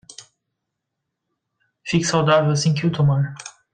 [1.83, 3.35] Fique saudável assim que o tomar